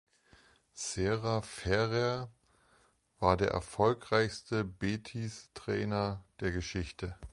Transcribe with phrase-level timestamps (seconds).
[0.73, 2.31] Serra Ferrer
[3.19, 7.15] war der erfolgreichste Betis-Trainer der Geschichte.